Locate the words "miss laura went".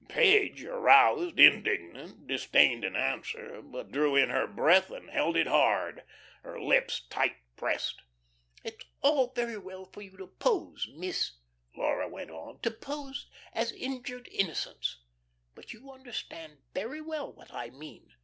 10.91-12.31